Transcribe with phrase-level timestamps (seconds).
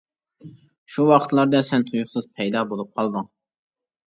[0.93, 3.31] شۇ ۋاقىتلاردا سەن تۇيۇقسىز پەيدا بولۇپ قالدىڭ.